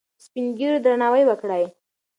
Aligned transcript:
د 0.03 0.03
سپین 0.25 0.45
ږیرو 0.57 0.83
درناوی 0.85 1.23
وکړئ. 1.27 1.63